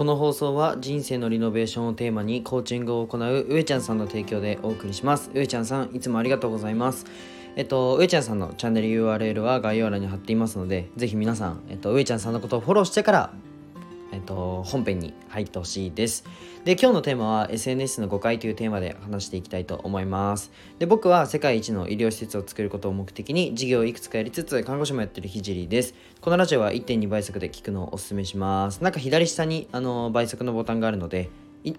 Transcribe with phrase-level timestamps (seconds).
[0.00, 5.30] この放送は人生のリノベーションをテーマにコーチングを行う上ちゃんさんの提供でお送りします。
[5.34, 7.04] 上ちゃんさんいつもありがとうございます。
[7.54, 13.34] えっと、上ちゃんさんのチャンネル URL は概要欄に貼っていますので、ぜひ皆さん、えっと、上ちゃんさんのことをフォローしてから
[14.12, 16.24] えっと、本編に入ってほしいです。
[16.64, 20.50] で、今日のテーマは SNS の誤解というテーマで話していきたいと思います。
[20.78, 25.94] で、僕は世界一の医療施設を作ることを目的に事業をいくつかやりつつ、看護師もやってるひじりです。
[26.20, 28.82] このラジオは1.2倍速で聞くのをお勧めします。
[28.82, 31.30] なんか左下にあの倍速のボタンがあるので、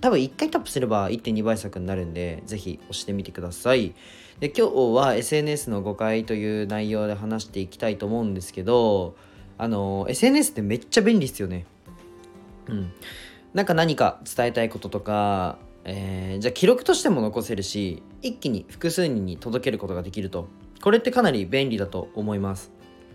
[0.00, 3.94] 多分1回タップすれば1.2倍速になるんで、ぜひ押してみてください。
[4.40, 9.16] で、今日は SNS の誤解という内容で話していきたいと思うんですけど、
[9.56, 11.66] あの、SNS ってめっちゃ便利ですよね。
[12.68, 12.92] うん、
[13.54, 20.48] なんか何か伝えたいこととか、えー、じゃあ記録としても残せるし一気に複数人に届けることができると。
[20.80, 22.72] これってかなり便利だと思います。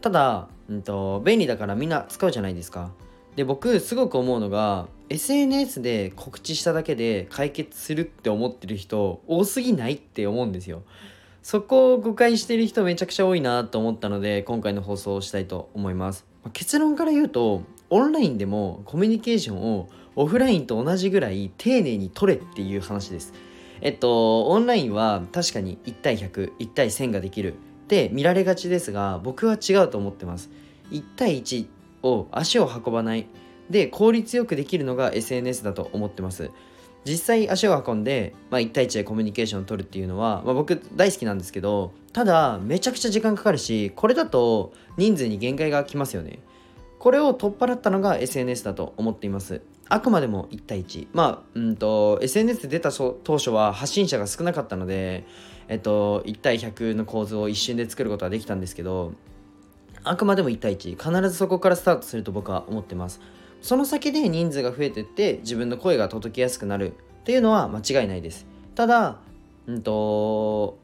[0.00, 2.92] ただ、うんと、便利だからみんな使うじゃないですか。
[3.34, 10.82] で僕すごく思うのが SNS で告知しただけで解決するって思ってる人多すぎないって思うんですよ。
[11.42, 16.26] そこを誤解してる人めちゃくちゃ多いなと思ったので今回の放送をしたいと思います。
[16.52, 23.32] 結論から言うとオンラインでもコミュニケーションをオフラインと同じぐらい丁寧に取れっていう話です。
[23.80, 30.50] えっと、オンラインは確かに1対100、1対1000ができるって見られがちですが、僕は違うと思ってます。
[30.90, 31.66] 1対1
[32.02, 33.26] を足を運ばない。
[33.70, 36.50] で、効率よくできるのが SNS だと思ってます。
[37.04, 46.40] 実際足を運んで、まあ、1対1でコミュニケーションを取るっていうのは、まあ、僕大好きなんですけどただめちゃくちゃ時間かかるしこれだと人数に限界が来ますよね
[46.98, 49.62] これを取っ払ったのが SNS だと思っています。
[49.88, 55.24] あくまでも1対1まあうんと SNS で出た当初は発信者が少なかったので
[55.68, 59.14] えっと1対100の構図を一瞬で作ることはできたんですけど
[60.04, 63.20] あくまでも1対1必ずそこからスタートすると僕は思ってます。
[63.60, 66.92] その先で人数が増えていって自分の声が届きやすくなる。
[67.20, 68.46] っていうのは間違いないです。
[68.74, 69.18] ただ
[69.66, 70.78] うんと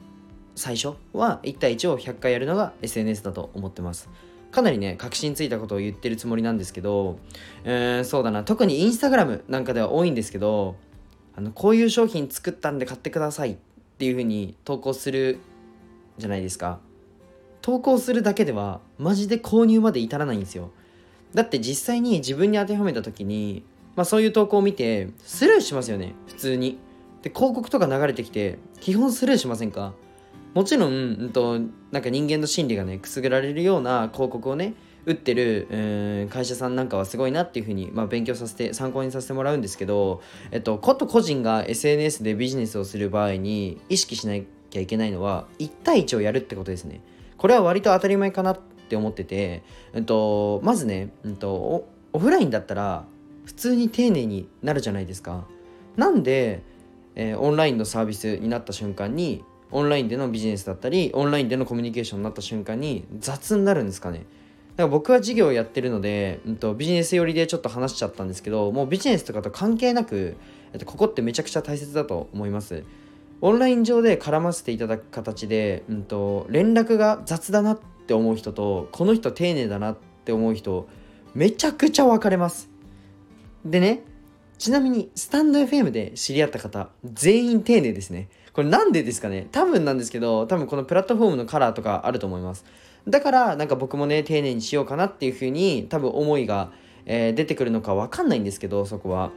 [0.55, 4.11] 最初は1対1を100回やるのが SNS だと思ってます。
[4.55, 7.19] かなりね確信ついたことを言ってるつもりなんですけど、
[7.65, 8.45] えー、そうだな。
[8.45, 10.77] 特にインスタグラムなんかでは多いんですけど
[11.37, 13.57] あのこういう商品作ったんで買ってくださいっ
[13.99, 15.41] ていう風に投稿する
[16.19, 16.79] じゃないですか。
[17.61, 20.71] 投稿するだけではマジで購入まで至らないんですよ。
[21.35, 23.65] だって実際に自分に当てはめた時に、
[23.97, 26.15] まあ、そういう投稿を見てスルーしますよね。
[26.29, 26.79] 普通に。
[27.23, 29.95] で広告とか流れてきて基本スルーしませんか？
[30.55, 31.59] もちろん、うんと、
[31.91, 40.23] なんか人間の心理がねくすぐられるような広告をね打ってる、えー、会社さんなんかはすごいなっていうふうに、まあ、勉強させて参考にさせてもらうんですけど、
[40.53, 44.35] えっと、こと個人が SNS でビジネスをする場合に意識しな
[44.71, 47.01] きゃいけないのは1対1をやるってことですね。
[47.37, 53.05] これは割と当たり前かなって思ってて、えっと、まずね、えっと、オフラインだったら
[53.45, 55.47] 普通に丁寧になるじゃないですか。
[55.97, 56.63] なんで、
[57.17, 64.19] えー、オンラインのサービスになった瞬間にオンラインでのビジネスだったりオンラインでのコミュニケーションになった瞬間に雑になるんですかね。
[64.19, 64.27] だか
[64.85, 70.37] ら僕は事業をやってるので、うんと、ビジネス寄りでちょっと話しちゃったんですけどもうビジネスとかと関係なく、
[70.85, 72.85] ここってめちゃくちゃ大切だと思います。
[73.41, 80.89] オンライン上で絡ませていただく形で、うんと、連絡が雑だなって思う人とこの人丁寧だなって思う人
[81.35, 82.71] めちゃくちゃ分かれます。
[83.65, 84.03] でね
[84.65, 89.47] ちなみにスタンド FM で知り合った方全員丁寧ですねこれなんでですかね？
[89.53, 92.65] 多分なんですけど、多分このプラットフォームのカラーとかあると思います。
[93.07, 96.71] だから、なんか僕もね、丁寧にしようかなっていう風に、多分思いが、
[97.05, 99.33] えー、出てくるのかわかんないんですけど、そこは。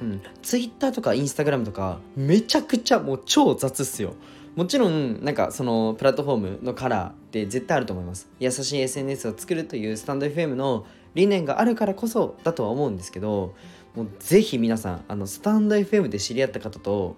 [0.00, 0.22] うん。
[0.40, 4.14] Twitter とか Instagram とか、めちゃくちゃもう超雑っすよ。
[4.54, 8.30] もちろん、なんかそのプラットフォームのカラーって絶対あると思います。
[8.38, 13.54] 優しい SNS を作るというスタンド FM の理念があるからこそだとは思うんですけど、
[13.98, 17.16] もうぜひ皆さん、あの、スタンド FM で知り合った方と、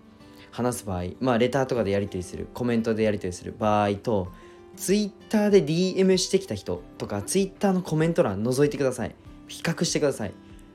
[0.50, 4.32] 話す場合まあレターとかでやり取りするコメントでやり取りする場合と
[4.76, 9.14] ツイッターで DM してきた人とかツイッターのコメント欄覗いてください。
[9.48, 10.32] 比較してください。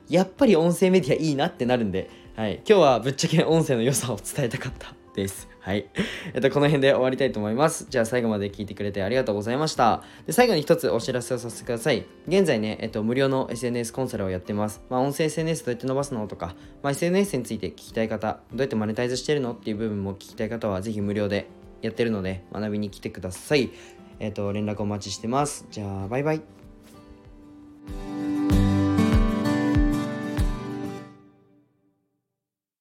[0.10, 4.94] やっぱり音声メディアいいなってなるんで、はい、今日はぶっちゃけ音声の良さを伝えたかった。
[5.16, 5.48] です。
[5.60, 5.88] はい。
[6.36, 7.88] えっと、この辺で終わりたいと思います。
[7.90, 10.04] じゃあ最後まで聞いてくれてありがとうございました。
[10.28, 12.06] で、最後に一つお知らせをさせてください。
[12.28, 14.84] 現在ね、えっと、無料の SNS コンサルをやってます。
[14.90, 21.48] まあ、音声 SNS どうやって伸ばすのとか、まあ、SNS について聞きたい方、どうやってマネタイズしてるのっていう部分も聞きたい方は、ぜひ無料で
[21.82, 23.72] やってるので、学びに来てください。
[24.20, 25.66] えっと、連絡お待ちしてます。
[25.72, 26.65] じゃあ、バイバイ。